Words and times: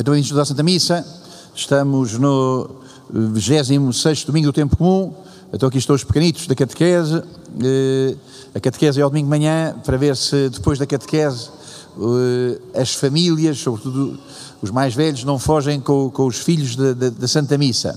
Então, 0.00 0.14
início 0.14 0.34
da 0.34 0.46
Santa 0.46 0.62
Missa, 0.62 1.06
estamos 1.54 2.14
no 2.14 2.70
26 3.12 4.24
domingo 4.24 4.46
do 4.46 4.52
tempo 4.54 4.74
comum, 4.74 5.12
então 5.52 5.68
aqui 5.68 5.76
estão 5.76 5.94
os 5.94 6.02
pequenitos 6.02 6.46
da 6.46 6.54
catequese, 6.54 7.22
eh, 7.62 8.16
a 8.54 8.58
catequese 8.60 8.98
é 8.98 9.02
ao 9.02 9.10
domingo 9.10 9.26
de 9.26 9.30
manhã, 9.30 9.74
para 9.84 9.98
ver 9.98 10.16
se 10.16 10.48
depois 10.48 10.78
da 10.78 10.86
catequese 10.86 11.50
eh, 11.98 12.80
as 12.80 12.94
famílias, 12.94 13.58
sobretudo 13.58 14.18
os 14.62 14.70
mais 14.70 14.94
velhos, 14.94 15.22
não 15.22 15.38
fogem 15.38 15.78
com, 15.78 16.08
com 16.08 16.24
os 16.24 16.38
filhos 16.38 16.76
da 16.76 17.28
Santa 17.28 17.58
Missa. 17.58 17.94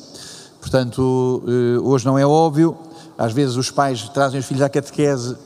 Portanto, 0.59 1.41
eh, 1.47 1.79
hoje 1.79 2.05
não 2.05 2.19
é 2.19 2.25
óbvio, 2.25 2.75
às 3.17 3.31
vezes 3.31 3.55
os 3.55 3.71
pais 3.71 4.09
trazem 4.09 4.41
os 4.41 4.45
filhos 4.45 4.61
à 4.61 4.67
catequese 4.67 5.37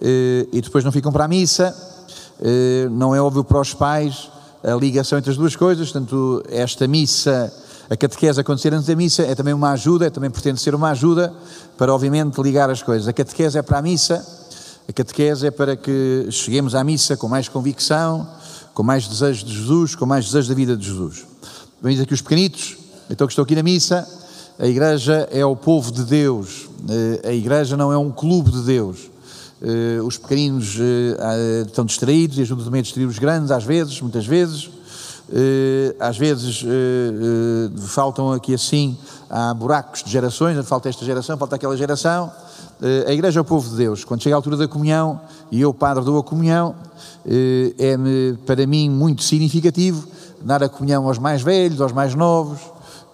e 0.00 0.62
depois 0.62 0.82
não 0.82 0.90
ficam 0.90 1.12
para 1.12 1.26
a 1.26 1.28
missa, 1.28 1.76
não 2.90 3.14
é 3.14 3.20
óbvio 3.20 3.44
para 3.44 3.60
os 3.60 3.74
pais 3.74 4.30
a 4.62 4.74
ligação 4.74 5.18
entre 5.18 5.30
as 5.30 5.36
duas 5.36 5.54
coisas, 5.54 5.90
portanto, 5.90 6.42
esta 6.48 6.86
missa, 6.88 7.52
a 7.88 7.96
catequese 7.96 8.40
acontecer 8.40 8.74
antes 8.74 8.86
da 8.86 8.96
missa 8.96 9.22
é 9.22 9.34
também 9.34 9.54
uma 9.54 9.70
ajuda, 9.70 10.06
é 10.06 10.10
também 10.10 10.30
pretende 10.30 10.60
ser 10.60 10.74
uma 10.74 10.90
ajuda 10.90 11.32
para, 11.78 11.92
obviamente, 11.94 12.40
ligar 12.40 12.68
as 12.70 12.82
coisas. 12.82 13.06
A 13.06 13.12
catequese 13.12 13.58
é 13.58 13.62
para 13.62 13.78
a 13.78 13.82
missa, 13.82 14.26
a 14.88 14.92
catequese 14.92 15.46
é 15.46 15.50
para 15.50 15.76
que 15.76 16.26
cheguemos 16.30 16.74
à 16.74 16.82
missa 16.82 17.16
com 17.16 17.28
mais 17.28 17.48
convicção, 17.48 18.28
com 18.74 18.82
mais 18.82 19.06
desejo 19.06 19.44
de 19.44 19.54
Jesus, 19.54 19.94
com 19.94 20.06
mais 20.06 20.26
desejo 20.26 20.48
da 20.48 20.54
vida 20.54 20.76
de 20.76 20.86
Jesus. 20.86 21.24
Vemos 21.80 22.00
aqui 22.00 22.14
os 22.14 22.22
pequenitos, 22.22 22.76
então 23.08 23.26
que 23.26 23.32
estão 23.32 23.44
aqui 23.44 23.54
na 23.54 23.62
missa, 23.62 24.06
a 24.58 24.66
igreja 24.66 25.28
é 25.30 25.44
o 25.44 25.54
povo 25.54 25.92
de 25.92 26.02
Deus, 26.02 26.68
eh, 26.88 27.28
a 27.28 27.32
igreja 27.32 27.76
não 27.76 27.92
é 27.92 27.98
um 27.98 28.10
clube 28.10 28.50
de 28.50 28.62
Deus. 28.62 29.10
Uh, 29.60 30.04
os 30.04 30.18
pequeninos 30.18 30.76
uh, 30.78 31.66
estão 31.66 31.86
distraídos 31.86 32.38
e 32.38 32.42
ajudam 32.42 32.64
também 32.64 32.80
a 32.80 32.82
distrair 32.82 33.06
os 33.06 33.18
grandes, 33.18 33.50
às 33.50 33.64
vezes, 33.64 34.00
muitas 34.00 34.26
vezes. 34.26 34.66
Uh, 35.28 35.96
às 35.98 36.16
vezes 36.16 36.64
faltam 37.88 38.30
aqui 38.32 38.54
assim, 38.54 38.96
há 39.28 39.52
buracos 39.54 40.04
de 40.04 40.10
gerações, 40.10 40.64
falta 40.68 40.88
esta 40.88 41.04
geração, 41.04 41.36
falta 41.36 41.56
aquela 41.56 41.76
geração. 41.76 42.30
a 43.06 43.12
igreja 43.12 43.40
é 43.40 43.42
o 43.42 43.44
povo 43.44 43.68
de 43.68 43.76
Deus. 43.76 44.04
Quando 44.04 44.22
chega 44.22 44.36
a 44.36 44.38
altura 44.38 44.56
da 44.56 44.68
comunhão, 44.68 45.20
e 45.50 45.60
eu, 45.60 45.74
padre, 45.74 46.04
dou 46.04 46.18
a 46.18 46.22
comunhão, 46.22 46.76
é 47.26 47.96
para 48.44 48.66
mim 48.66 48.88
muito 48.88 49.24
significativo 49.24 50.06
dar 50.42 50.62
a 50.62 50.68
comunhão 50.68 51.08
aos 51.08 51.18
mais 51.18 51.42
velhos, 51.42 51.80
aos 51.80 51.92
mais 51.92 52.14
novos, 52.14 52.60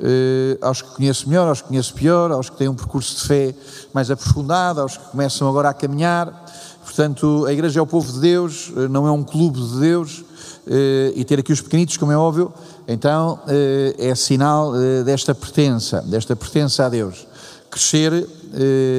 Uh, 0.02 0.58
aos 0.60 0.82
que 0.82 0.96
conheço 0.96 1.28
melhor, 1.28 1.46
aos 1.46 1.62
que 1.62 1.68
conheço 1.68 1.94
pior, 1.94 2.32
aos 2.32 2.50
que 2.50 2.56
têm 2.56 2.68
um 2.68 2.74
percurso 2.74 3.20
de 3.20 3.28
fé 3.28 3.54
mais 3.94 4.10
aprofundado, 4.10 4.80
aos 4.80 4.96
que 4.96 5.04
começam 5.04 5.48
agora 5.48 5.68
a 5.68 5.72
caminhar. 5.74 6.44
Portanto, 6.82 7.46
a 7.46 7.52
Igreja 7.52 7.78
é 7.78 7.82
o 7.82 7.86
povo 7.86 8.12
de 8.12 8.18
Deus, 8.18 8.70
uh, 8.70 8.88
não 8.88 9.06
é 9.06 9.12
um 9.12 9.22
clube 9.22 9.60
de 9.60 9.78
Deus, 9.78 10.18
uh, 10.18 11.12
e 11.14 11.24
ter 11.24 11.38
aqui 11.38 11.52
os 11.52 11.60
pequenitos, 11.60 11.96
como 11.96 12.10
é 12.10 12.16
óbvio, 12.16 12.52
então 12.88 13.38
é 13.96 14.12
sinal 14.16 14.72
desta 15.04 15.32
pertença, 15.32 16.02
desta 16.02 16.34
pertença 16.34 16.84
a 16.84 16.88
Deus. 16.88 17.28
Crescer 17.70 18.26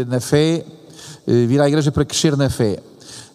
na 0.08 0.22
fé, 0.22 0.66
vir 1.28 1.60
à 1.60 1.68
Igreja 1.68 1.92
para 1.92 2.06
crescer 2.06 2.38
na 2.38 2.50
fé. 2.50 2.80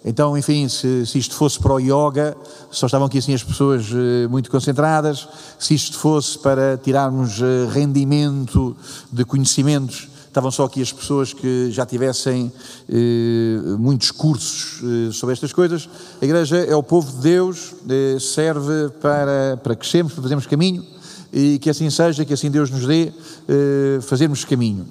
Então, 0.09 0.39
enfim, 0.39 0.67
se, 0.71 1.05
se, 1.05 1.19
isto 1.19 1.35
fosse 1.35 1.59
para 1.59 1.75
o 1.75 1.79
yoga, 1.79 2.35
só 2.71 2.87
estavam 2.87 3.07
aqui 3.07 3.19
assim 3.19 3.35
as 3.35 3.43
pessoas 3.43 3.91
uh, 3.91 4.27
muito 4.31 4.51
concentradas. 4.51 5.29
Se 5.59 5.75
isto 5.75 5.99
fosse 5.99 6.39
para 6.39 6.79
tirarmos 6.79 7.43
uh, 7.43 7.69
rendimento 7.71 8.75
de 9.13 9.23
conhecimentos, 9.27 10.09
estavam 10.27 10.51
só 10.51 10.65
aqui 10.65 10.81
as 10.81 10.91
pessoas 10.91 11.35
que 11.35 11.71
já 11.71 11.85
tivessem 11.85 12.51
uh, 12.89 13.79
muitos 13.79 14.11
cursos 14.11 15.15
sobre 15.15 15.35
estas 15.35 15.53
coisas. 15.53 15.87
A 16.23 16.25
Igreja 16.25 16.57
é 16.57 16.75
o 16.75 16.83
povo 16.83 17.13
de 17.13 17.19
Deus, 17.19 17.75
serve 18.19 18.89
para, 19.03 19.61
para 19.63 19.77
crescermos, 19.77 20.15
para 20.15 20.23
fazermos 20.23 20.47
caminho 20.47 20.87
e 21.31 21.59
que 21.59 21.69
assim 21.69 21.91
seja, 21.91 22.25
que 22.25 22.33
assim 22.33 22.51
Deus 22.51 22.71
nos 22.71 22.87
dê 22.87 23.13
fazermos 24.01 24.43
caminho. 24.47 24.87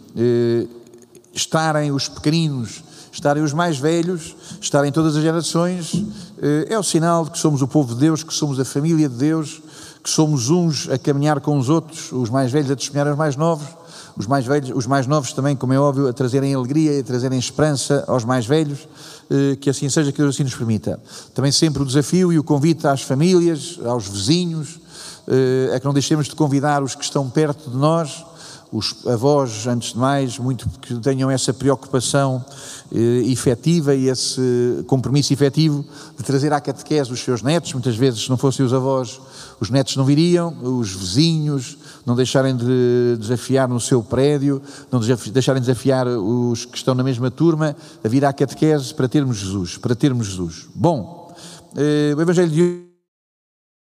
estarem 1.34 1.92
os 1.92 2.08
pequeninos 2.08 2.84
estarem 3.18 3.42
os 3.42 3.52
mais 3.52 3.80
velhos, 3.80 4.36
estarem 4.62 4.92
todas 4.92 5.16
as 5.16 5.24
gerações, 5.24 5.92
eh, 6.40 6.68
é 6.70 6.78
o 6.78 6.84
sinal 6.84 7.26
de 7.26 7.32
que 7.32 7.40
somos 7.40 7.64
o 7.64 7.68
povo 7.68 7.96
de 7.96 8.00
Deus, 8.00 8.22
que 8.22 8.34
somos 8.34 8.60
a 8.60 8.66
família 8.66 9.10
de 9.10 9.16
Deus, 9.16 9.60
que 10.04 10.10
somos 10.10 10.52
uns 10.52 10.88
a 10.88 11.00
caminhar 11.00 11.42
com 11.42 11.58
os 11.58 11.68
outros, 11.68 12.12
os 12.12 12.30
mais 12.30 12.52
velhos 12.52 12.70
a 12.70 12.76
testemunhar 12.76 13.08
aos 13.08 13.18
mais 13.18 13.36
novos, 13.36 13.68
os 14.16 14.28
mais 14.28 14.46
velhos, 14.46 14.72
os 14.74 14.86
mais 14.86 15.08
novos 15.08 15.34
também, 15.34 15.56
como 15.56 15.74
é 15.74 15.80
óbvio, 15.80 16.08
a 16.08 16.14
trazerem 16.14 16.54
alegria 16.54 16.94
e 16.94 17.00
a 17.00 17.04
trazerem 17.04 17.40
esperança 17.40 18.04
aos 18.08 18.24
mais 18.24 18.46
velhos, 18.46 18.88
eh, 19.32 19.56
que 19.56 19.72
assim 19.72 19.90
seja, 19.90 20.12
que 20.12 20.20
Deus 20.20 20.36
assim 20.36 20.44
nos 20.44 20.54
permita. 20.54 21.00
Também 21.34 21.52
sempre 21.52 21.82
o 21.82 21.86
desafio 21.86 22.32
e 22.32 22.38
o 22.38 22.44
convite 22.44 22.86
às 22.86 23.02
famílias, 23.02 23.80
aos 23.84 24.08
vizinhos, 24.08 24.80
eh, 25.28 25.74
a 25.76 25.80
que 25.80 25.86
não 25.86 25.94
deixemos 25.94 26.28
de 26.28 26.36
convidar 26.36 26.84
os 26.84 26.94
que 26.94 27.04
estão 27.04 27.28
perto 27.28 27.72
de 27.72 27.78
nós, 27.78 28.24
os 28.72 29.08
avós, 29.08 29.66
antes 29.66 29.94
de 29.94 29.98
mais, 29.98 30.38
muito 30.38 30.68
que 30.82 30.94
tenham 30.96 31.32
essa 31.32 31.54
preocupação 31.54 32.44
eh, 32.92 33.24
efetiva 33.26 33.96
e 33.96 34.10
esse 34.10 34.84
compromisso 34.88 35.32
efetivo 35.32 35.86
de 36.18 36.24
trazer 36.24 36.52
à 36.52 36.60
catequese 36.60 37.12
os 37.12 37.20
seus 37.22 37.42
netos. 37.42 37.72
Muitas 37.74 37.96
vezes, 37.96 38.24
se 38.24 38.30
não 38.30 38.38
fossem 38.38 38.66
os 38.66 38.74
avós, 38.74 39.22
os 39.60 39.70
netos 39.70 39.96
não 39.96 40.04
viriam, 40.04 40.56
os 40.62 40.94
vizinhos, 40.94 41.78
não 42.06 42.16
deixarem 42.16 42.56
de 42.56 43.18
desafiar 43.18 43.70
no 43.70 43.80
seu 43.80 44.04
prédio, 44.04 44.62
não 44.92 45.00
deixarem 45.00 45.62
de 45.62 45.68
desafiar 45.68 46.08
os 46.08 46.66
que 46.66 46.78
estão 46.78 46.94
na 46.94 47.04
mesma 47.04 47.32
turma 47.32 47.76
a 48.04 48.08
vir 48.08 48.26
à 48.26 48.34
catequese 48.34 48.94
para 48.94 49.08
termos 49.08 49.38
Jesus, 49.38 49.78
para 49.78 49.96
termos 49.96 50.28
Jesus. 50.28 50.68
Bom, 50.76 51.34
eh, 51.76 52.14
o 52.16 52.22
Evangelho 52.22 52.50
de 52.50 52.62
hoje 52.62 52.88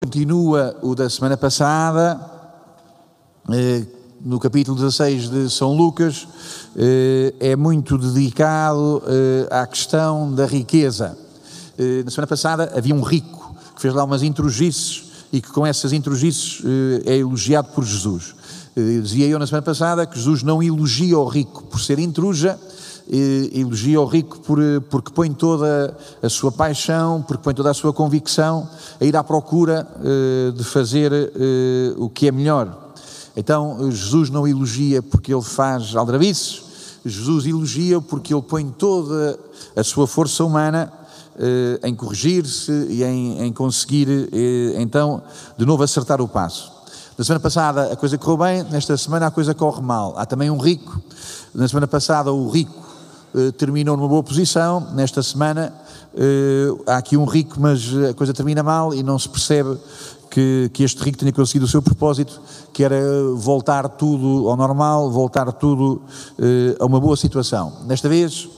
continua 0.02 0.78
o 0.82 0.94
da 0.94 1.10
semana 1.10 1.36
passada, 1.36 2.18
eh, 3.52 3.99
no 4.24 4.38
capítulo 4.38 4.76
16 4.76 5.30
de 5.30 5.50
São 5.50 5.74
Lucas, 5.74 6.28
eh, 6.76 7.34
é 7.40 7.56
muito 7.56 7.96
dedicado 7.96 9.02
eh, 9.06 9.48
à 9.50 9.66
questão 9.66 10.32
da 10.34 10.44
riqueza. 10.44 11.16
Eh, 11.78 12.02
na 12.04 12.10
semana 12.10 12.26
passada 12.26 12.72
havia 12.76 12.94
um 12.94 13.00
rico 13.00 13.54
que 13.74 13.80
fez 13.80 13.94
lá 13.94 14.04
umas 14.04 14.22
intrugices 14.22 15.04
e 15.32 15.40
que 15.40 15.50
com 15.50 15.66
essas 15.66 15.92
intrugices 15.92 16.60
é 17.06 17.16
elogiado 17.16 17.68
por 17.68 17.84
Jesus. 17.84 18.34
Dizia 18.76 19.26
eu 19.26 19.38
na 19.38 19.46
semana 19.46 19.62
passada 19.62 20.04
que 20.04 20.16
Jesus 20.16 20.42
não 20.42 20.62
elogia 20.62 21.18
o 21.18 21.26
rico 21.26 21.62
por 21.64 21.80
ser 21.80 21.98
intruja, 22.00 22.58
elogia 23.52 24.00
o 24.00 24.06
rico 24.06 24.40
por, 24.40 24.58
porque 24.90 25.12
põe 25.12 25.32
toda 25.32 25.96
a 26.20 26.28
sua 26.28 26.50
paixão, 26.50 27.22
porque 27.22 27.44
põe 27.44 27.54
toda 27.54 27.70
a 27.70 27.74
sua 27.74 27.92
convicção 27.92 28.68
a 29.00 29.04
ir 29.04 29.16
à 29.16 29.22
procura 29.22 29.86
de 30.56 30.64
fazer 30.64 31.12
o 31.96 32.08
que 32.08 32.26
é 32.26 32.32
melhor. 32.32 32.89
Então, 33.40 33.90
Jesus 33.90 34.28
não 34.28 34.46
elogia 34.46 35.02
porque 35.02 35.32
ele 35.32 35.40
faz 35.40 35.96
aldrabices, 35.96 36.62
Jesus 37.02 37.46
elogia 37.46 37.98
porque 37.98 38.34
ele 38.34 38.42
põe 38.42 38.68
toda 38.68 39.40
a 39.74 39.82
sua 39.82 40.06
força 40.06 40.44
humana 40.44 40.92
eh, 41.38 41.80
em 41.84 41.94
corrigir-se 41.94 42.70
e 42.90 43.02
em, 43.02 43.40
em 43.40 43.50
conseguir, 43.50 44.28
eh, 44.30 44.74
então, 44.76 45.22
de 45.56 45.64
novo 45.64 45.82
acertar 45.82 46.20
o 46.20 46.28
passo. 46.28 46.70
Na 47.16 47.24
semana 47.24 47.40
passada 47.40 47.90
a 47.90 47.96
coisa 47.96 48.18
correu 48.18 48.36
bem, 48.36 48.62
nesta 48.64 48.94
semana 48.98 49.28
a 49.28 49.30
coisa 49.30 49.54
corre 49.54 49.80
mal. 49.80 50.12
Há 50.18 50.26
também 50.26 50.50
um 50.50 50.58
rico, 50.58 51.00
na 51.54 51.66
semana 51.66 51.86
passada 51.86 52.30
o 52.30 52.50
rico 52.50 52.78
eh, 53.34 53.52
terminou 53.52 53.96
numa 53.96 54.08
boa 54.08 54.22
posição, 54.22 54.86
nesta 54.92 55.22
semana 55.22 55.72
eh, 56.14 56.68
há 56.86 56.98
aqui 56.98 57.16
um 57.16 57.24
rico, 57.24 57.58
mas 57.58 57.88
a 58.10 58.12
coisa 58.12 58.34
termina 58.34 58.62
mal 58.62 58.92
e 58.92 59.02
não 59.02 59.18
se 59.18 59.30
percebe 59.30 59.78
que, 60.30 60.70
que, 60.72 60.84
este 60.84 61.02
rico 61.02 61.18
tenha 61.18 61.32
conseguido 61.32 61.66
o 61.66 61.68
seu 61.68 61.82
propósito, 61.82 62.40
que 62.72 62.84
era 62.84 63.00
voltar 63.34 63.88
tudo 63.88 64.48
ao 64.48 64.56
normal, 64.56 65.10
voltar 65.10 65.52
tudo 65.52 66.02
eh, 66.38 66.76
a 66.78 66.86
uma 66.86 67.00
boa 67.00 67.16
situação. 67.16 67.72
Desta 67.86 68.08
vez, 68.08 68.48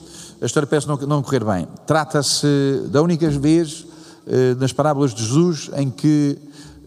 a 0.41 0.45
história 0.45 0.67
parece 0.67 0.87
não, 0.87 0.95
não 0.97 1.23
correr 1.23 1.43
bem. 1.43 1.67
Trata-se 1.87 2.47
da 2.89 3.01
única 3.01 3.27
vez 3.29 3.87
eh, 4.27 4.55
nas 4.55 4.71
parábolas 4.71 5.13
de 5.13 5.23
Jesus 5.23 5.71
em 5.75 5.89
que 5.89 6.37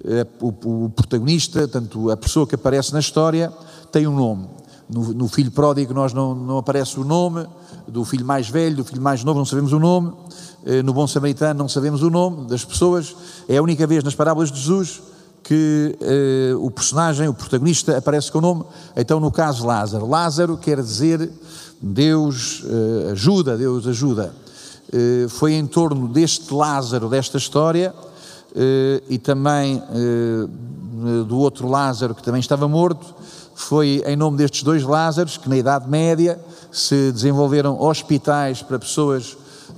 eh, 0.04 0.26
o, 0.40 0.84
o, 0.84 0.90
protagonista, 0.90 1.66
tanto 1.66 2.10
a 2.10 2.16
pessoa 2.16 2.46
que 2.46 2.54
aparece 2.54 2.92
na 2.92 3.00
história, 3.00 3.52
tem 3.90 4.06
um 4.06 4.14
nome. 4.14 4.46
No, 4.88 5.12
no 5.12 5.26
filho 5.26 5.50
pródigo 5.50 5.92
nós 5.92 6.12
não, 6.12 6.34
não 6.34 6.58
aparece 6.58 7.00
o 7.00 7.04
nome, 7.04 7.44
do 7.88 8.04
filho 8.04 8.24
mais 8.24 8.48
velho, 8.48 8.76
do 8.76 8.84
filho 8.84 9.02
mais 9.02 9.24
novo 9.24 9.38
não 9.38 9.44
sabemos 9.44 9.72
o 9.72 9.80
nome, 9.80 10.12
no 10.84 10.92
Bom 10.92 11.06
Samaritano 11.06 11.58
não 11.58 11.68
sabemos 11.68 12.02
o 12.02 12.10
nome 12.10 12.48
das 12.48 12.64
pessoas, 12.64 13.14
é 13.48 13.56
a 13.56 13.62
única 13.62 13.86
vez 13.86 14.02
nas 14.02 14.14
parábolas 14.14 14.50
de 14.50 14.58
Jesus 14.58 15.00
que 15.46 15.96
eh, 16.00 16.56
o 16.58 16.68
personagem, 16.72 17.28
o 17.28 17.34
protagonista, 17.34 17.96
aparece 17.96 18.32
com 18.32 18.38
o 18.38 18.40
nome. 18.40 18.64
Então, 18.96 19.20
no 19.20 19.30
caso 19.30 19.64
Lázaro, 19.64 20.04
Lázaro 20.04 20.56
quer 20.56 20.82
dizer 20.82 21.30
Deus 21.80 22.64
eh, 22.64 23.12
ajuda, 23.12 23.56
Deus 23.56 23.86
ajuda. 23.86 24.34
Eh, 24.92 25.26
foi 25.28 25.54
em 25.54 25.64
torno 25.64 26.08
deste 26.08 26.52
Lázaro, 26.52 27.08
desta 27.08 27.38
história, 27.38 27.94
eh, 28.56 29.02
e 29.08 29.18
também 29.18 29.80
eh, 29.88 31.24
do 31.28 31.38
outro 31.38 31.68
Lázaro 31.68 32.12
que 32.12 32.24
também 32.24 32.40
estava 32.40 32.66
morto, 32.66 33.14
foi 33.54 34.02
em 34.04 34.16
nome 34.16 34.38
destes 34.38 34.64
dois 34.64 34.82
Lázaros 34.82 35.36
que 35.36 35.48
na 35.48 35.56
Idade 35.56 35.88
Média 35.88 36.40
se 36.72 37.12
desenvolveram 37.12 37.80
hospitais 37.80 38.62
para 38.62 38.80
pessoas 38.80 39.36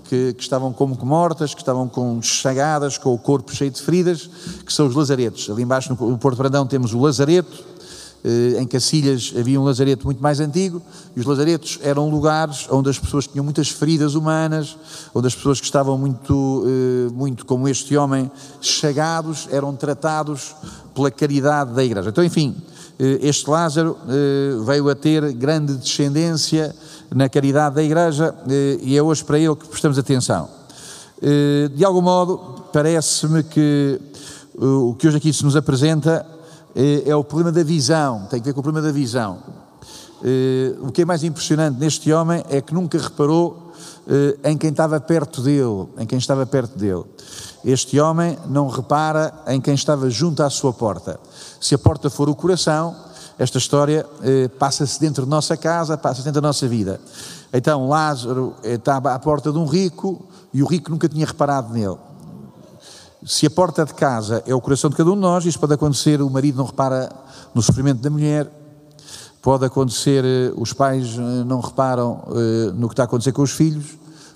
que, 0.08 0.32
que, 0.32 0.42
estavam 0.42 0.72
como 0.72 0.96
mortas, 1.04 1.54
que 1.54 1.60
estavam 1.60 1.88
com 1.88 2.20
chagadas, 2.22 2.96
com 2.96 3.12
o 3.12 3.18
corpo 3.18 3.54
cheio 3.54 3.70
de 3.70 3.80
feridas, 3.82 4.28
que 4.64 4.72
são 4.72 4.86
os 4.86 4.94
lazaretos. 4.94 5.50
Ali 5.50 5.62
embaixo 5.62 5.96
no 6.00 6.18
Porto 6.18 6.38
Brandão 6.38 6.66
temos 6.66 6.94
o 6.94 7.00
lazareto, 7.00 7.62
eh, 8.24 8.60
em 8.60 8.66
Cacilhas 8.66 9.32
havia 9.38 9.60
um 9.60 9.64
lazareto 9.64 10.04
muito 10.04 10.22
mais 10.22 10.40
antigo, 10.40 10.82
e 11.14 11.20
os 11.20 11.26
lazaretos 11.26 11.78
eram 11.82 12.08
lugares 12.10 12.66
onde 12.70 12.90
as 12.90 12.98
pessoas 12.98 13.26
tinham 13.26 13.44
muitas 13.44 13.68
feridas 13.68 14.14
humanas, 14.14 14.76
onde 15.14 15.26
as 15.26 15.34
pessoas 15.34 15.60
que 15.60 15.66
estavam 15.66 15.96
muito, 15.96 16.64
eh, 16.66 17.12
muito 17.12 17.46
como 17.46 17.68
este 17.68 17.96
homem, 17.96 18.30
chagados, 18.60 19.46
eram 19.50 19.76
tratados 19.76 20.54
pela 20.94 21.10
caridade 21.10 21.74
da 21.74 21.84
igreja. 21.84 22.08
Então, 22.08 22.24
enfim, 22.24 22.56
eh, 22.98 23.18
este 23.22 23.48
Lázaro 23.48 23.96
veio 24.64 24.88
a 24.88 24.94
ter 24.94 25.32
grande 25.32 25.74
descendência 25.74 26.74
na 27.14 27.28
caridade 27.28 27.76
da 27.76 27.82
igreja 27.82 28.34
e 28.82 28.96
é 28.96 29.02
hoje 29.02 29.24
para 29.24 29.38
ele 29.38 29.56
que 29.56 29.66
prestamos 29.66 29.98
atenção. 29.98 30.48
De 31.74 31.84
algum 31.84 32.02
modo, 32.02 32.64
parece-me 32.72 33.42
que 33.42 34.00
o 34.54 34.94
que 34.94 35.08
hoje 35.08 35.16
aqui 35.16 35.32
se 35.32 35.44
nos 35.44 35.56
apresenta 35.56 36.26
é, 37.06 37.14
o 37.14 37.24
problema 37.24 37.50
da 37.50 37.62
visão, 37.62 38.26
tem 38.30 38.40
que 38.40 38.46
ver 38.46 38.52
com 38.52 38.60
o 38.60 38.62
problema 38.62 38.86
da 38.86 38.92
visão. 38.92 39.38
O 40.80 40.92
que 40.92 41.02
é 41.02 41.04
mais 41.04 41.24
impressionante 41.24 41.78
neste 41.78 42.12
homem 42.12 42.44
é 42.48 42.60
que 42.60 42.74
nunca 42.74 42.98
reparou 42.98 43.72
em 44.44 44.56
quem 44.56 44.70
estava 44.70 45.00
perto 45.00 45.42
dele, 45.42 45.86
em 45.98 46.06
quem 46.06 46.18
estava 46.18 46.46
perto 46.46 46.78
dele. 46.78 47.04
Este 47.64 47.98
homem 48.00 48.38
não 48.48 48.68
repara 48.68 49.32
em 49.48 49.60
quem 49.60 49.74
estava 49.74 50.08
junto 50.08 50.42
à 50.42 50.50
sua 50.50 50.72
porta. 50.72 51.18
Se 51.60 51.74
a 51.74 51.78
porta 51.78 52.08
for 52.08 52.28
o 52.28 52.34
coração, 52.34 52.94
esta 53.38 53.58
história 53.58 54.04
passa-se 54.58 54.98
dentro 55.00 55.24
de 55.24 55.30
nossa 55.30 55.56
casa, 55.56 55.96
passa-se 55.96 56.24
dentro 56.24 56.40
da 56.40 56.48
nossa 56.48 56.66
vida. 56.66 57.00
Então 57.52 57.88
Lázaro 57.88 58.54
estava 58.62 59.14
à 59.14 59.18
porta 59.18 59.52
de 59.52 59.58
um 59.58 59.64
rico 59.64 60.26
e 60.52 60.62
o 60.62 60.66
rico 60.66 60.90
nunca 60.90 61.08
tinha 61.08 61.24
reparado 61.24 61.72
nele. 61.72 61.96
Se 63.24 63.46
a 63.46 63.50
porta 63.50 63.84
de 63.84 63.94
casa 63.94 64.42
é 64.46 64.54
o 64.54 64.60
coração 64.60 64.88
de 64.90 64.96
cada 64.96 65.10
um 65.10 65.14
de 65.14 65.20
nós, 65.20 65.44
isso 65.44 65.58
pode 65.58 65.74
acontecer, 65.74 66.22
o 66.22 66.30
marido 66.30 66.56
não 66.56 66.64
repara 66.64 67.10
no 67.54 67.60
sofrimento 67.60 68.00
da 68.00 68.10
mulher, 68.10 68.50
pode 69.42 69.64
acontecer, 69.64 70.24
eh, 70.24 70.52
os 70.56 70.72
pais 70.72 71.16
eh, 71.16 71.44
não 71.44 71.60
reparam 71.60 72.22
eh, 72.28 72.72
no 72.74 72.88
que 72.88 72.92
está 72.92 73.04
a 73.04 73.06
acontecer 73.06 73.32
com 73.32 73.42
os 73.42 73.50
filhos, 73.50 73.86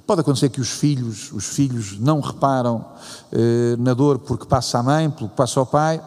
pode 0.06 0.20
acontecer 0.20 0.48
que 0.48 0.60
os 0.60 0.70
filhos, 0.70 1.32
os 1.32 1.46
filhos 1.46 1.98
não 1.98 2.20
reparam 2.20 2.84
na 3.78 3.94
dor 3.94 4.18
porque 4.18 4.46
passa 4.46 4.78
a 4.78 4.82
mãe, 4.82 5.08
porque 5.08 5.34
passa 5.36 5.60
ao 5.60 5.66
pai, 5.66 6.02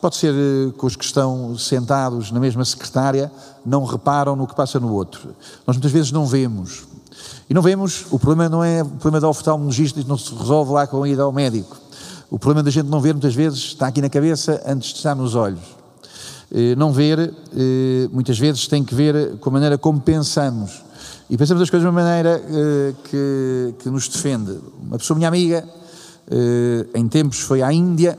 pode 0.00 0.16
ser 0.16 0.34
que 0.78 0.86
os 0.86 0.96
que 0.96 1.04
estão 1.04 1.56
sentados 1.58 2.30
na 2.30 2.40
mesma 2.40 2.64
secretária 2.64 3.30
não 3.64 3.84
reparam 3.84 4.36
no 4.36 4.46
que 4.46 4.54
passa 4.54 4.78
no 4.80 4.92
outro. 4.92 5.34
Nós 5.66 5.76
muitas 5.76 5.92
vezes 5.92 6.12
não 6.12 6.26
vemos. 6.26 6.84
E 7.48 7.54
não 7.54 7.62
vemos, 7.62 8.06
o 8.10 8.18
problema 8.18 8.48
não 8.48 8.62
é 8.62 8.82
o 8.82 8.86
problema 8.86 9.20
da 9.20 9.28
oftalmologista, 9.28 10.02
não 10.06 10.16
se 10.16 10.34
resolve 10.34 10.72
lá 10.72 10.86
com 10.86 11.02
a 11.02 11.08
ida 11.08 11.22
ao 11.22 11.32
médico. 11.32 11.76
O 12.30 12.38
problema 12.38 12.62
da 12.62 12.70
gente 12.70 12.86
não 12.86 13.00
ver 13.00 13.12
muitas 13.12 13.34
vezes 13.34 13.58
está 13.58 13.88
aqui 13.88 14.00
na 14.00 14.08
cabeça 14.08 14.62
antes 14.64 14.90
de 14.90 14.96
estar 14.96 15.16
nos 15.16 15.34
olhos. 15.34 15.60
Eh, 16.52 16.76
não 16.76 16.92
ver, 16.92 17.18
eh, 17.18 18.08
muitas 18.12 18.38
vezes, 18.38 18.68
tem 18.68 18.84
que 18.84 18.94
ver 18.94 19.36
com 19.38 19.50
a 19.50 19.52
maneira 19.52 19.76
como 19.76 20.00
pensamos. 20.00 20.82
E 21.30 21.36
pensamos 21.36 21.62
as 21.62 21.70
coisas 21.70 21.88
de 21.88 21.94
uma 21.94 22.02
maneira 22.02 22.42
eh, 22.44 22.92
que, 23.04 23.74
que 23.78 23.88
nos 23.88 24.08
defende. 24.08 24.58
Uma 24.82 24.98
pessoa, 24.98 25.16
minha 25.16 25.28
amiga, 25.28 25.64
em 26.92 27.06
tempos 27.06 27.38
foi 27.38 27.62
à 27.62 27.72
Índia, 27.72 28.18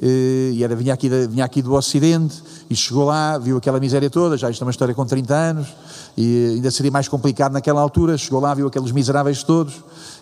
e 0.00 0.62
era, 0.62 0.76
vinha, 0.76 0.94
aqui, 0.94 1.08
vinha 1.08 1.44
aqui 1.44 1.60
do 1.60 1.74
Ocidente, 1.74 2.40
e 2.70 2.76
chegou 2.76 3.04
lá, 3.04 3.36
viu 3.36 3.56
aquela 3.56 3.80
miséria 3.80 4.08
toda, 4.08 4.36
já 4.36 4.48
isto 4.48 4.62
é 4.62 4.64
uma 4.64 4.70
história 4.70 4.94
com 4.94 5.04
30 5.04 5.34
anos, 5.34 5.68
e 6.16 6.54
ainda 6.54 6.70
seria 6.70 6.90
mais 6.90 7.08
complicado 7.08 7.52
naquela 7.52 7.80
altura, 7.80 8.16
chegou 8.16 8.40
lá, 8.40 8.54
viu 8.54 8.68
aqueles 8.68 8.92
miseráveis 8.92 9.42
todos, 9.42 9.74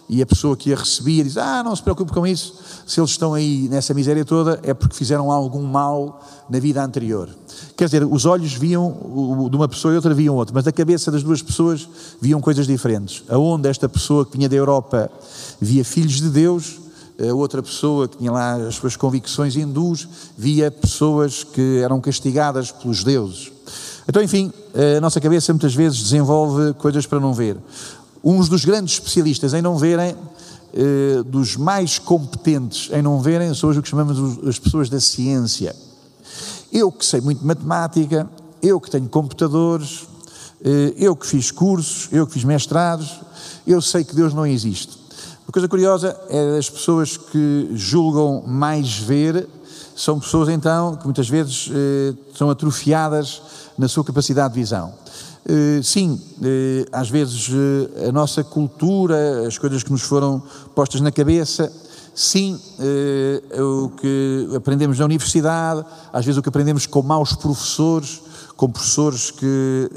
e 0.09 0.23
a 0.23 0.27
pessoa 0.27 0.57
que 0.57 0.73
a 0.73 0.77
recebia 0.77 1.25
diz: 1.25 1.37
Ah, 1.37 1.63
não 1.63 1.77
se 1.77 1.83
preocupe 1.83 2.13
com 2.13 2.27
isso, 2.27 2.55
se 2.87 3.01
eles 3.01 3.11
estão 3.11 3.35
aí 3.35 3.69
nessa 3.71 3.93
miséria 3.93 4.25
toda 4.25 4.61
é 4.63 4.73
porque 4.73 4.95
fizeram 4.95 5.31
algum 5.31 5.63
mal 5.63 6.23
na 6.49 6.59
vida 6.59 6.83
anterior. 6.83 7.29
Quer 7.77 7.87
dizer, 7.87 8.05
os 8.05 8.25
olhos 8.25 8.53
viam 8.53 9.49
de 9.51 9.57
uma 9.57 9.69
pessoa 9.69 9.93
e 9.93 9.97
outra 9.97 10.15
viam 10.15 10.37
outra, 10.37 10.55
mas 10.55 10.65
da 10.65 10.73
cabeça 10.73 11.11
das 11.11 11.23
duas 11.23 11.43
pessoas 11.43 11.89
viam 12.21 12.41
coisas 12.41 12.67
diferentes. 12.67 13.25
Aonde 13.29 13.69
esta 13.69 13.89
pessoa 13.89 14.25
que 14.25 14.37
vinha 14.37 14.49
da 14.49 14.55
Europa 14.55 15.11
via 15.61 15.85
filhos 15.85 16.21
de 16.21 16.29
Deus, 16.29 16.79
a 17.19 17.35
outra 17.35 17.63
pessoa 17.63 18.07
que 18.07 18.19
tinha 18.19 18.31
lá 18.31 18.55
as 18.55 18.77
suas 18.77 18.97
convicções 18.97 19.57
hindus 19.57 20.09
via 20.39 20.71
pessoas 20.71 21.43
que 21.43 21.81
eram 21.83 22.01
castigadas 22.01 22.71
pelos 22.71 23.03
deuses. 23.03 23.53
Então, 24.09 24.23
enfim, 24.23 24.53
a 24.97 25.01
nossa 25.01 25.21
cabeça 25.21 25.53
muitas 25.53 25.75
vezes 25.75 25.99
desenvolve 25.99 26.75
coisas 26.75 27.07
para 27.07 27.19
não 27.19 27.33
ver 27.33 27.57
uns 28.25 28.49
dos 28.49 28.65
grandes 28.65 28.95
especialistas 28.95 29.53
em 29.53 29.61
não 29.61 29.77
verem, 29.77 30.17
eh, 30.73 31.23
dos 31.27 31.57
mais 31.57 31.99
competentes 31.99 32.89
em 32.91 33.03
não 33.03 33.21
verem, 33.21 33.53
são 33.53 33.69
hoje 33.69 33.81
o 33.81 33.83
que 33.83 33.89
chamamos 33.89 34.49
as 34.49 34.59
pessoas 34.59 34.89
da 34.89 34.99
ciência. 34.99 35.77
Eu 36.75 36.91
que 36.91 37.07
sei 37.07 37.21
muito 37.21 37.47
matemática, 37.47 38.29
eu 38.61 38.81
que 38.81 38.91
tenho 38.91 39.09
computadores, 39.09 40.09
eh, 40.61 40.93
eu 40.97 41.15
que 41.15 41.25
fiz 41.25 41.53
cursos, 41.53 42.09
eu 42.11 42.27
que 42.27 42.33
fiz 42.33 42.43
mestrados, 42.43 43.21
eu 43.65 43.81
sei 43.81 44.03
que 44.03 44.13
Deus 44.13 44.35
não 44.35 44.45
existe. 44.45 44.99
Uma 45.47 45.53
coisa 45.53 45.69
curiosa 45.69 46.21
é 46.29 46.59
as 46.59 46.69
pessoas 46.69 47.17
que 47.17 47.71
julgam 47.75 48.43
mais 48.45 48.99
ver, 48.99 49.49
são 49.95 50.19
pessoas 50.19 50.49
então 50.49 50.97
que 50.97 51.05
muitas 51.05 51.29
vezes 51.29 51.71
eh, 51.73 52.13
são 52.37 52.51
atrofiadas 52.51 53.41
na 53.79 53.87
sua 53.87 54.03
capacidade 54.03 54.53
de 54.53 54.59
visão. 54.59 54.93
Eh, 55.49 55.81
sim, 55.81 56.21
às 56.91 57.09
vezes 57.09 57.51
a 58.09 58.11
nossa 58.11 58.43
cultura, 58.43 59.47
as 59.47 59.57
coisas 59.59 59.85
que 59.85 59.93
nos 59.93 60.03
foram 60.03 60.43
postas 60.75 61.01
na 61.01 61.13
cabeça, 61.13 61.71
sim, 62.15 62.61
o 63.59 63.89
que 63.91 64.49
aprendemos 64.57 64.99
na 64.99 65.05
universidade, 65.05 65.85
às 66.13 66.25
vezes 66.25 66.39
o 66.39 66.43
que 66.43 66.49
aprendemos 66.49 66.87
com 66.87 67.03
maus 67.03 67.35
professores, 67.35 68.23
com 68.57 68.71
professores 68.71 69.31
que 69.31 69.91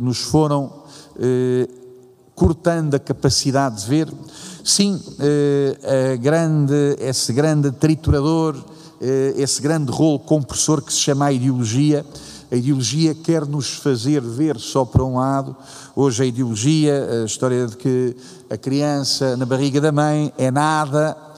nos 0.00 0.18
foram 0.18 0.70
cortando 2.34 2.94
a 2.94 2.98
capacidade 2.98 3.82
de 3.82 3.88
ver, 3.88 4.12
sim, 4.64 5.00
grande, 6.20 6.96
esse 6.98 7.32
grande 7.32 7.70
triturador, 7.70 8.56
esse 9.36 9.60
grande 9.62 9.90
rolo 9.90 10.18
compressor 10.18 10.82
que 10.82 10.92
se 10.92 10.98
chama 10.98 11.26
a 11.26 11.32
ideologia, 11.32 12.04
a 12.52 12.54
ideologia 12.54 13.14
quer 13.14 13.46
nos 13.46 13.70
fazer 13.70 14.20
ver 14.20 14.58
só 14.58 14.84
para 14.84 15.02
um 15.02 15.16
lado. 15.16 15.56
Hoje 15.96 16.22
a 16.22 16.26
ideologia, 16.26 17.22
a 17.22 17.24
história 17.24 17.66
de 17.66 17.78
que 17.78 18.14
a 18.50 18.58
criança 18.58 19.38
na 19.38 19.46
barriga 19.46 19.80
da 19.80 19.90
mãe 19.90 20.30
é 20.36 20.50
nada, 20.50 21.16
eh, 21.16 21.31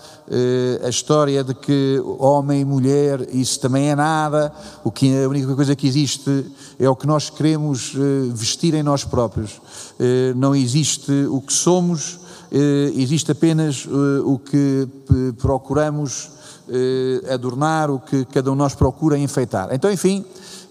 a 0.84 0.88
história 0.88 1.44
de 1.44 1.54
que 1.54 2.02
homem 2.18 2.62
e 2.62 2.64
mulher, 2.64 3.28
isso 3.32 3.60
também 3.60 3.90
é 3.90 3.94
nada, 3.94 4.52
o 4.82 4.90
que 4.90 5.22
a 5.22 5.28
única 5.28 5.54
coisa 5.54 5.76
que 5.76 5.86
existe 5.86 6.46
é 6.78 6.88
o 6.88 6.96
que 6.96 7.06
nós 7.06 7.28
queremos 7.28 7.94
eh, 7.94 8.32
vestir 8.32 8.74
em 8.74 8.82
nós 8.82 9.04
próprios. 9.04 9.60
Eh, 9.98 10.32
não 10.34 10.54
existe 10.54 11.12
o 11.28 11.40
que 11.40 11.52
somos, 11.52 12.20
existe 12.94 13.32
apenas 13.32 13.84
o 14.24 14.38
que 14.38 14.86
procuramos 15.38 16.30
adornar, 17.28 17.90
o 17.90 17.98
que 17.98 18.24
cada 18.26 18.48
um 18.48 18.54
de 18.54 18.58
nós 18.58 18.76
procura 18.76 19.18
enfeitar. 19.18 19.70
Então, 19.72 19.90
enfim, 19.90 20.24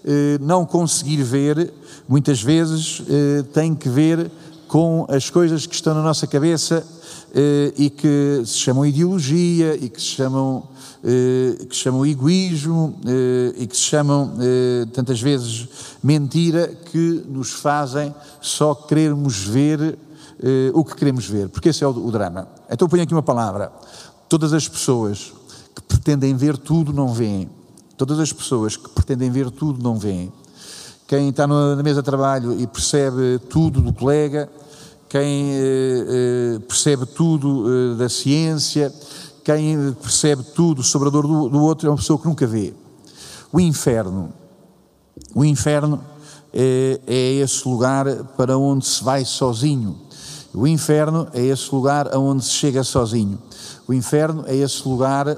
eh, 0.06 0.36
não 0.38 0.66
conseguir 0.66 1.22
ver, 1.22 1.72
muitas 2.06 2.42
vezes, 2.42 3.02
eh, 3.08 3.42
tem 3.54 3.74
que 3.74 3.88
ver 3.88 4.30
com 4.74 5.06
as 5.08 5.30
coisas 5.30 5.66
que 5.66 5.74
estão 5.76 5.94
na 5.94 6.02
nossa 6.02 6.26
cabeça 6.26 6.84
eh, 7.32 7.72
e 7.76 7.90
que 7.90 8.42
se 8.44 8.58
chamam 8.58 8.84
ideologia 8.84 9.76
e 9.76 9.88
que 9.88 10.02
se 10.02 10.08
chamam, 10.08 10.64
que 11.00 11.76
se 11.76 11.82
chamam 11.82 12.04
egoísmo 12.04 12.98
e 13.56 13.68
que 13.68 13.76
se 13.76 13.82
chamam, 13.82 14.36
tantas 14.92 15.20
vezes, 15.20 15.68
mentira, 16.02 16.66
que 16.90 17.24
nos 17.28 17.52
fazem 17.52 18.12
só 18.40 18.74
querermos 18.74 19.44
ver 19.44 19.96
o 20.72 20.84
que 20.84 20.96
queremos 20.96 21.24
ver, 21.24 21.50
porque 21.50 21.68
esse 21.68 21.84
é 21.84 21.86
o, 21.86 22.10
drama. 22.10 22.48
Então 22.68 22.88
ponho 22.88 23.04
aqui 23.04 23.12
uma 23.12 23.22
palavra. 23.22 23.70
Todas 24.28 24.52
as 24.52 24.66
pessoas 24.66 25.32
que 25.72 25.82
pretendem 25.82 26.34
ver 26.34 26.58
tudo 26.58 26.92
não 26.92 27.14
veem. 27.14 27.48
Todas 27.96 28.18
as 28.18 28.32
pessoas 28.32 28.76
que 28.76 28.88
pretendem 28.88 29.30
ver 29.30 29.52
tudo 29.52 29.80
não 29.80 29.94
veem. 29.94 30.32
Quem 31.06 31.28
está 31.28 31.46
na 31.46 31.80
mesa 31.82 32.00
de 32.00 32.06
trabalho 32.06 32.58
e 32.58 32.66
percebe 32.66 33.38
tudo 33.50 33.82
do 33.82 33.92
colega, 33.92 34.48
quem 35.14 35.52
eh, 35.52 36.56
eh, 36.56 36.58
percebe 36.66 37.06
tudo 37.06 37.66
eh, 37.68 37.94
da 37.94 38.08
ciência, 38.08 38.92
quem 39.44 39.92
percebe 40.02 40.42
tudo 40.42 40.82
sobre 40.82 41.06
a 41.06 41.10
dor 41.12 41.24
do, 41.24 41.48
do, 41.48 41.62
outro 41.62 41.86
é 41.86 41.90
uma 41.90 41.96
pessoa 41.96 42.18
que 42.18 42.26
nunca 42.26 42.44
vê. 42.48 42.74
O 43.52 43.60
inferno. 43.60 44.32
O 45.32 45.44
inferno 45.44 46.02
é, 46.52 47.00
é 47.06 47.32
esse 47.34 47.68
lugar 47.68 48.24
para 48.36 48.58
onde 48.58 48.84
se 48.88 49.04
vai 49.04 49.24
sozinho. 49.24 49.96
O 50.52 50.66
inferno 50.66 51.28
é 51.32 51.44
esse 51.44 51.72
lugar 51.72 52.12
aonde 52.12 52.44
se 52.44 52.50
chega 52.50 52.82
sozinho. 52.82 53.38
O 53.86 53.94
inferno 53.94 54.42
é 54.48 54.56
esse 54.56 54.82
lugar 54.88 55.28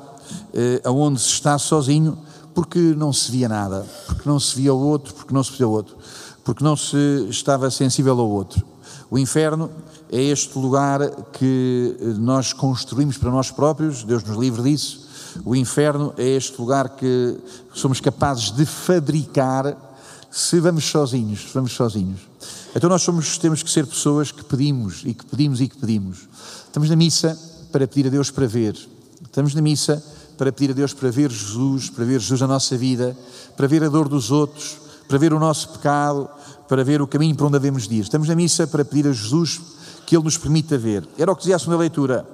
eh, 0.55 0.81
aonde 0.85 1.21
se 1.21 1.29
está 1.29 1.59
sozinho 1.59 2.17
porque 2.55 2.79
não 2.79 3.13
se 3.13 3.31
via 3.31 3.47
nada, 3.47 3.85
porque 4.07 4.27
não 4.27 4.41
se 4.41 4.57
via 4.57 4.73
o 4.73 4.81
outro, 4.81 5.13
porque 5.13 5.35
não 5.35 5.45
se 5.45 5.53
via 5.53 5.69
o 5.69 5.71
outro, 5.71 5.95
porque 6.43 6.65
não 6.65 6.75
se 6.75 7.27
estava 7.29 7.71
sensível 7.71 8.19
ao 8.19 8.31
outro. 8.31 8.76
O 9.11 9.19
inferno 9.19 9.71
é 10.11 10.21
este 10.21 10.59
lugar 10.59 11.01
que 11.33 11.97
nós 12.19 12.53
construímos 12.53 13.17
para 13.17 13.31
nós 13.31 13.51
próprios, 13.51 14.03
Deus 14.03 14.25
nos 14.25 14.37
livre 14.37 14.63
disso. 14.63 15.07
O 15.45 15.55
inferno 15.55 16.13
é 16.17 16.27
este 16.29 16.59
lugar 16.61 16.91
que 16.91 17.37
somos 17.73 18.01
capazes 18.01 18.51
de 18.51 18.65
fabricar 18.65 19.77
se 20.31 20.61
vamos 20.61 20.85
sozinhos, 20.85 21.43
se 21.49 21.55
vamos 21.55 21.73
sozinhos. 21.73 22.21
Então 22.75 22.91
nós 22.91 23.03
somos, 23.03 23.39
temos 23.39 23.63
que 23.63 23.71
ser 23.71 23.87
pessoas 23.87 24.31
que 24.31 24.45
pedimos 24.45 25.03
e 25.05 25.15
que 25.15 25.25
pedimos 25.25 25.61
e 25.61 25.69
que 25.69 25.77
pedimos. 25.79 26.29
Estamos 26.67 26.91
na 26.91 26.97
missa 26.97 27.39
para 27.73 27.87
pedir 27.87 28.09
a 28.09 28.11
Deus 28.11 28.31
para 28.31 28.47
ver. 28.47 28.77
Estamos 29.23 29.55
na 29.55 29.63
missa 29.63 30.03
para 30.37 30.53
pedir 30.53 30.73
a 30.73 30.75
Deus 30.75 30.93
para 30.93 31.11
ver 31.11 31.31
Jesus, 31.31 31.89
para 31.89 32.05
ver 32.05 32.21
Jesus 32.21 32.41
na 32.41 32.47
nossa 32.47 32.77
vida, 32.77 33.17
para 33.57 33.67
ver 33.67 33.83
a 33.83 33.89
dor 33.89 34.09
dos 34.09 34.31
outros, 34.31 34.77
para 35.09 35.17
ver 35.17 35.33
o 35.33 35.41
nosso 35.41 35.71
pecado, 35.71 36.29
para 36.69 36.83
ver 36.85 37.01
o 37.01 37.07
caminho 37.07 37.35
para 37.37 37.47
onde 37.47 37.59
devemos 37.59 37.87
ir. 37.87 38.01
Estamos 38.01 38.29
na 38.29 38.35
missa 38.35 38.67
para 38.67 38.85
pedir 38.85 39.07
a 39.09 39.13
Jesus 39.13 39.61
que 40.07 40.17
Ele 40.17 40.25
nos 40.25 40.39
permita 40.39 40.79
ver. 40.79 41.07
Era 41.19 41.33
o 41.33 41.35
que 41.35 41.43
dizia 41.43 41.57
a 41.57 41.59
segunda 41.59 41.79
leitura. 41.79 42.27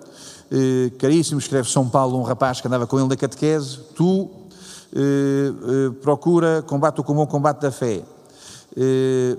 Eh, 0.50 0.92
caríssimo, 0.98 1.38
escreve 1.38 1.70
São 1.70 1.88
Paulo, 1.88 2.18
um 2.18 2.22
rapaz 2.22 2.60
que 2.60 2.66
andava 2.66 2.86
com 2.86 2.98
ele 2.98 3.08
na 3.08 3.16
catequese, 3.16 3.78
tu 3.94 4.28
eh, 4.94 4.98
eh, 4.98 5.90
procura, 6.02 6.62
combate 6.62 7.00
o 7.00 7.04
comum 7.04 7.24
combate 7.24 7.62
da 7.62 7.70
fé. 7.70 8.02
Eh, 8.76 9.36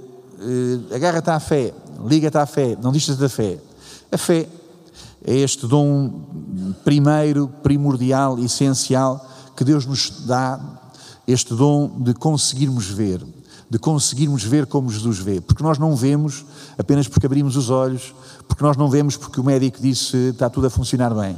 agarra-te 0.96 1.30
à 1.30 1.40
fé, 1.40 1.74
liga-te 2.06 2.38
à 2.38 2.46
fé, 2.46 2.76
não 2.82 2.92
distas 2.92 3.18
da 3.18 3.30
fé. 3.30 3.60
A 4.12 4.18
fé 4.18 4.48
é 5.24 5.36
este 5.38 5.68
dom 5.68 6.12
primeiro, 6.84 7.48
primordial, 7.62 8.40
essencial 8.40 9.24
que 9.56 9.64
Deus 9.64 9.86
nos 9.86 10.26
dá, 10.26 10.60
este 11.28 11.54
dom 11.54 11.88
de 12.00 12.14
conseguirmos 12.14 12.88
ver, 12.88 13.22
de 13.74 13.80
conseguirmos 13.80 14.44
ver 14.44 14.68
como 14.68 14.92
Jesus 14.92 15.18
vê, 15.18 15.42
porque 15.42 15.64
nós 15.64 15.80
não 15.80 15.96
vemos 15.96 16.46
apenas 16.78 17.08
porque 17.08 17.26
abrimos 17.26 17.58
os 17.58 17.72
olhos, 17.72 18.14
porque 18.48 18.64
nós 18.64 18.78
não 18.78 18.88
vemos 18.88 19.18
porque 19.18 19.42
o 19.42 19.44
médico 19.44 19.82
disse 19.82 20.16
está 20.30 20.48
tudo 20.48 20.68
a 20.68 20.70
funcionar 20.70 21.12
bem, 21.12 21.36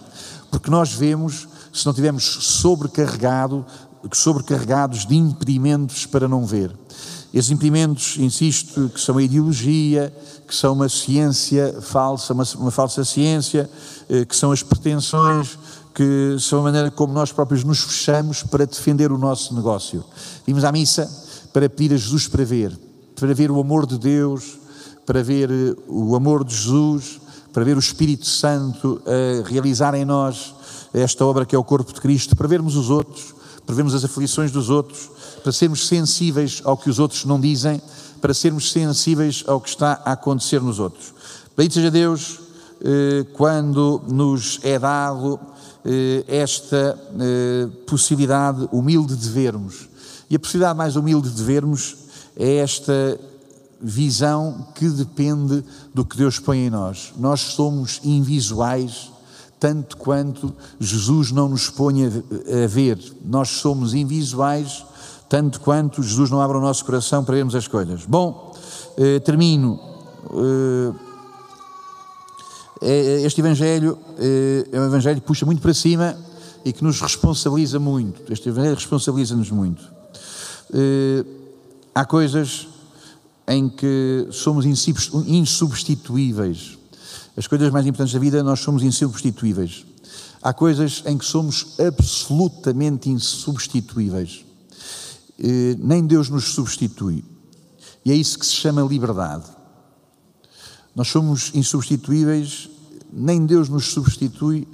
porque 0.52 0.70
nós 0.70 0.92
vemos 0.92 1.48
se 1.72 1.86
não 1.86 1.94
tivermos 1.94 2.26
sobrecarregado, 2.26 3.66
sobrecarregados 4.12 5.06
de 5.06 5.16
impedimentos 5.16 6.06
para 6.06 6.28
não 6.28 6.46
ver. 6.46 6.78
Esses 7.34 7.52
impedimentos, 7.52 8.18
insisto, 8.18 8.90
que 8.90 9.00
são 9.00 9.18
a 9.18 9.24
ideologia, 9.24 10.14
que 10.46 10.54
são 10.54 10.74
uma 10.74 10.90
ciência 10.90 11.78
falsa, 11.82 12.34
uma, 12.34 12.44
uma 12.58 12.72
falsa 12.72 13.06
ciência, 13.06 13.70
eh, 14.10 14.26
que 14.26 14.36
são 14.36 14.52
as 14.52 14.62
pretensões, 14.62 15.58
que 15.94 16.36
são 16.42 16.60
a 16.60 16.64
maneira 16.64 16.92
como 16.92 17.14
nós 17.14 17.32
próprios 17.32 17.64
nos 17.64 17.80
fechamos 17.80 18.44
para 18.44 18.66
defender 18.66 19.10
o 19.14 19.18
nosso 19.18 19.56
negócio. 19.56 20.04
Vimos 20.46 20.66
à 20.66 20.72
missa 20.74 21.25
para 21.56 21.70
pedir 21.70 21.94
a 21.94 21.98
Jesus 21.98 22.28
para 22.28 22.44
ver, 22.44 22.78
para 23.16 23.34
ver 23.34 23.50
o 23.50 23.62
amor 23.62 23.88
de 23.88 23.98
Deus, 23.98 24.60
para 25.06 25.24
ver 25.24 25.50
eh, 25.50 25.74
o 25.88 26.14
amor 26.14 26.44
de 26.44 26.54
Jesus, 26.54 27.18
para 27.54 27.64
ver 27.64 27.78
o 27.78 27.80
Espírito 27.80 28.28
Santo 28.28 29.02
a 29.06 29.48
realizar 29.48 29.96
em 29.96 30.04
nós 30.04 30.54
esta 30.94 31.24
obra 31.24 31.46
que 31.46 31.56
é 31.56 31.58
o 31.58 31.64
corpo 31.64 31.94
de 31.94 32.02
Cristo, 32.02 32.36
para 32.36 32.46
vermos 32.46 32.76
os 32.76 32.90
outros, 32.90 33.34
para 33.66 33.74
vermos 33.74 33.96
as 33.96 34.04
aflições 34.04 34.52
dos 34.52 34.70
outros, 34.70 35.10
para 35.42 35.54
sermos 35.54 35.88
sensíveis 35.88 36.62
ao 36.66 36.76
que 36.76 36.90
os 36.90 37.00
outros 37.00 37.24
não 37.24 37.40
dizem, 37.40 37.82
para 38.20 38.34
sermos 38.34 38.70
sensíveis 38.70 39.42
ao 39.48 39.62
que 39.62 39.70
está 39.70 40.02
a 40.04 40.12
acontecer 40.12 40.62
nos 40.62 40.78
outros. 40.78 41.14
Bendito 41.56 41.76
seja 41.76 41.90
Deus 41.90 42.38
eh, 42.82 43.26
quando 43.32 44.02
nos 44.10 44.60
é 44.62 44.78
dado 44.78 45.40
eh, 45.86 46.26
esta 46.28 47.00
possibilidade 47.88 48.68
humilde 48.74 49.16
de 49.16 49.30
vermos. 49.30 49.96
E 50.30 50.36
a 50.36 50.40
possibilidade 50.40 50.78
mais 50.78 50.96
humilde 50.96 51.30
de 51.30 51.44
vermos 51.44 51.96
é 52.36 52.56
esta 52.58 53.20
visão 53.82 54.68
que 54.74 54.90
depende 54.90 55.64
do 55.94 56.06
que 56.06 56.18
Deus 56.18 56.40
põe 56.40 56.66
em 56.66 56.70
nós. 56.70 57.14
Nós 57.18 57.42
somos 57.42 58.00
invisuais 58.04 59.12
tanto 59.60 59.98
quanto 59.98 60.54
Jesus 60.80 61.32
não 61.32 61.50
nos 61.50 61.70
põe 61.70 62.06
a 62.06 62.68
ver. 62.68 63.00
Nós 63.24 63.50
somos 63.50 63.94
invisuais 63.94 64.86
tanto 65.30 65.60
quanto 65.60 66.04
Jesus 66.04 66.30
não 66.30 66.42
abre 66.42 66.58
o 66.58 66.62
nosso 66.62 66.86
coração 66.86 67.24
para 67.24 67.36
vermos 67.36 67.56
as 67.56 67.68
coisas. 67.68 68.06
Bom, 68.06 68.56
eh, 68.98 69.20
termino. 69.20 69.80
Eh, 70.34 70.94
eh, 72.82 73.22
este 73.24 73.42
Evangelho 73.42 73.98
eh, 74.20 74.68
é 74.72 74.80
um 74.80 74.86
Evangelho 74.86 75.20
que 75.20 75.28
puxa 75.28 75.46
muito 75.46 75.62
para 75.62 75.74
cima 75.74 76.16
e 76.64 76.72
que 76.72 76.84
nos 76.84 77.02
responsabiliza 77.02 77.80
muito. 77.80 78.32
Este 78.32 78.50
Evangelho 78.50 78.76
responsabiliza-nos 78.76 79.50
muito. 79.50 79.95
Eh, 80.74 81.26
há 81.94 82.06
coisas 82.06 82.68
em 83.48 83.70
que 83.70 84.28
somos 84.32 84.66
insubstituíveis. 84.66 86.78
As 87.38 87.48
coisas 87.48 87.72
mais 87.72 87.86
importantes 87.86 88.14
da 88.14 88.20
vida, 88.20 88.44
nós 88.44 88.60
somos 88.60 88.84
insubstituíveis. 88.84 89.86
Há 90.42 90.54
coisas 90.54 91.04
em 91.06 91.18
que 91.18 91.26
somos 91.26 91.80
absolutamente 91.80 93.10
insubstituíveis 93.10 94.46
nem 95.80 96.06
Deus 96.06 96.30
nos 96.30 96.54
substitui. 96.54 97.24
E 98.04 98.12
é 98.12 98.16
isso 98.16 98.38
que 98.38 98.46
se 98.46 98.54
chama 98.54 98.82
liberdade. 98.82 99.46
Nós 100.96 101.08
somos 101.08 101.52
insubstituíveis, 101.54 102.70
nem 103.12 103.46
Deus 103.46 103.68
nos 103.68 103.88
substitui, 103.88 104.68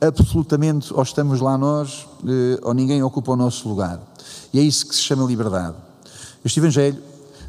absolutamente, 0.00 0.92
ou 0.92 1.02
estamos 1.02 1.40
lá 1.40 1.58
nós, 1.58 2.06
eh, 2.26 2.60
ou 2.62 2.74
ninguém 2.74 3.02
ocupa 3.02 3.32
o 3.32 3.36
nosso 3.36 3.68
lugar. 3.68 4.00
E 4.52 4.58
é 4.58 4.62
isso 4.62 4.86
que 4.86 4.94
se 4.94 5.02
chama 5.02 5.24
liberdade. 5.24 5.76
Este 6.44 6.60
Evangelho 6.60 7.02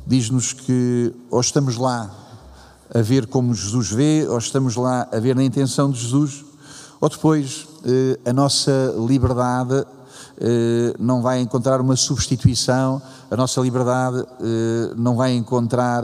diz-nos 0.06 0.54
que 0.54 1.14
ou 1.30 1.42
estamos 1.42 1.78
lá 1.78 2.10
a 2.94 3.02
ver 3.02 3.28
como 3.28 3.54
Jesus 3.54 3.92
vê, 3.92 4.28
ou 4.28 4.38
estamos 4.38 4.76
lá 4.76 5.08
a 5.12 5.20
ver 5.20 5.36
na 5.36 5.44
intenção 5.44 5.90
de 5.90 6.00
Jesus, 6.00 6.46
ou 7.02 7.10
depois 7.10 7.68
eh, 7.84 8.20
a 8.30 8.34
nossa 8.34 8.94
liberdade 9.08 9.86
eh, 10.40 10.94
não 11.00 11.22
vai 11.22 11.42
encontrar 11.42 11.82
uma 11.82 11.96
substituição, 11.96 13.02
a 13.30 13.36
nossa 13.36 13.60
liberdade 13.62 14.24
eh, 14.40 14.94
não 14.96 15.16
vai 15.16 15.34
encontrar 15.34 16.04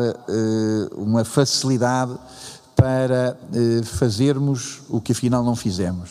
uma 0.96 1.24
facilidade 1.24 2.14
para 2.76 3.38
fazermos 3.84 4.82
o 4.90 5.00
que 5.00 5.12
afinal 5.12 5.44
não 5.44 5.56
fizemos. 5.56 6.10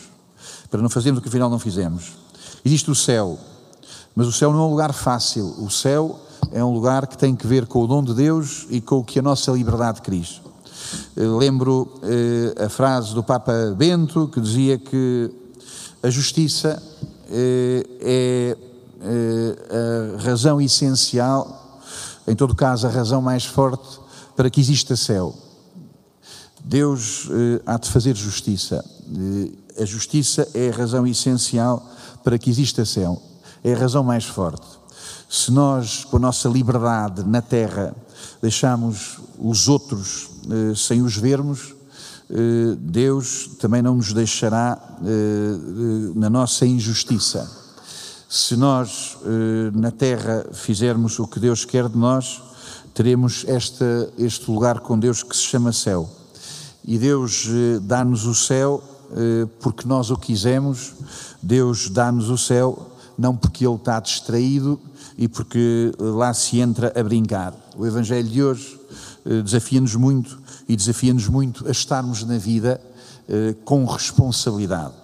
Para 0.69 0.81
não 0.81 0.89
fazermos 0.89 1.19
o 1.19 1.21
que 1.21 1.27
afinal 1.27 1.49
não 1.49 1.59
fizemos. 1.59 2.13
Existe 2.63 2.89
o 2.89 2.95
céu, 2.95 3.37
mas 4.15 4.27
o 4.27 4.31
céu 4.31 4.51
não 4.51 4.59
é 4.59 4.63
um 4.63 4.69
lugar 4.69 4.93
fácil. 4.93 5.55
O 5.59 5.69
céu 5.69 6.19
é 6.51 6.63
um 6.63 6.73
lugar 6.73 7.07
que 7.07 7.17
tem 7.17 7.35
que 7.35 7.47
ver 7.47 7.65
com 7.65 7.83
o 7.83 7.87
dom 7.87 8.03
de 8.03 8.13
Deus 8.13 8.65
e 8.69 8.81
com 8.81 8.97
o 8.97 9.03
que 9.03 9.19
a 9.19 9.21
nossa 9.21 9.51
liberdade 9.51 10.01
quis. 10.01 10.41
Lembro 11.15 11.99
a 12.63 12.67
frase 12.67 13.13
do 13.13 13.23
Papa 13.23 13.73
Bento 13.77 14.27
que 14.27 14.41
dizia 14.41 14.77
que 14.77 15.31
a 16.03 16.09
justiça 16.09 16.81
é, 17.29 17.87
é, 18.01 18.57
é 19.01 20.17
a 20.17 20.21
razão 20.21 20.59
essencial, 20.59 21.79
em 22.27 22.35
todo 22.35 22.55
caso, 22.55 22.87
a 22.87 22.89
razão 22.89 23.21
mais 23.21 23.45
forte 23.45 23.99
para 24.35 24.49
que 24.49 24.59
exista 24.59 24.95
céu. 24.95 25.35
Deus 26.63 27.27
eh, 27.29 27.61
há 27.65 27.77
de 27.77 27.89
fazer 27.89 28.15
justiça. 28.15 28.83
Eh, 29.77 29.81
a 29.81 29.85
justiça 29.85 30.47
é 30.53 30.69
a 30.69 30.75
razão 30.75 31.07
essencial 31.07 31.83
para 32.23 32.37
que 32.37 32.49
exista 32.49 32.85
céu. 32.85 33.21
É 33.63 33.73
a 33.73 33.77
razão 33.77 34.03
mais 34.03 34.25
forte. 34.25 34.65
Se 35.29 35.51
nós, 35.51 36.03
com 36.03 36.17
a 36.17 36.19
nossa 36.19 36.49
liberdade 36.49 37.23
na 37.23 37.41
terra, 37.41 37.95
deixamos 38.41 39.19
os 39.39 39.67
outros 39.67 40.29
eh, 40.49 40.75
sem 40.75 41.01
os 41.01 41.15
vermos, 41.15 41.75
eh, 42.33 42.77
Deus 42.79 43.49
também 43.59 43.81
não 43.81 43.95
nos 43.95 44.13
deixará 44.13 44.79
eh, 45.03 45.05
eh, 45.05 46.11
na 46.15 46.29
nossa 46.29 46.65
injustiça. 46.65 47.59
Se 48.29 48.55
nós 48.55 49.17
na 49.73 49.91
terra 49.91 50.45
fizermos 50.53 51.19
o 51.19 51.27
que 51.27 51.37
Deus 51.37 51.65
quer 51.65 51.89
de 51.89 51.97
nós, 51.97 52.41
teremos 52.93 53.43
esta, 53.45 54.09
este 54.17 54.49
lugar 54.49 54.79
com 54.79 54.97
Deus 54.97 55.21
que 55.21 55.35
se 55.35 55.41
chama 55.41 55.73
céu. 55.73 56.09
E 56.85 56.97
Deus 56.97 57.45
dá-nos 57.81 58.25
o 58.25 58.33
céu 58.33 58.81
porque 59.59 59.85
nós 59.85 60.11
o 60.11 60.15
quisemos, 60.15 60.93
Deus 61.43 61.89
dá-nos 61.89 62.29
o 62.29 62.37
céu 62.37 62.90
não 63.21 63.35
porque 63.35 63.65
Ele 63.65 63.75
está 63.75 63.99
distraído 63.99 64.79
e 65.17 65.27
porque 65.27 65.91
lá 65.99 66.33
se 66.33 66.59
entra 66.59 66.91
a 66.99 67.03
brincar. 67.03 67.53
O 67.77 67.85
Evangelho 67.85 68.27
de 68.27 68.43
hoje 68.43 68.79
desafia-nos 69.43 69.95
muito 69.95 70.39
e 70.67 70.75
desafia-nos 70.75 71.27
muito 71.27 71.67
a 71.67 71.71
estarmos 71.71 72.23
na 72.23 72.37
vida 72.37 72.81
eh, 73.29 73.55
com 73.63 73.85
responsabilidade. 73.85 75.00